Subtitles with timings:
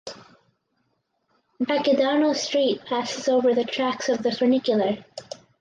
[1.61, 5.05] Baquedano street passes over the tracks of the funicular.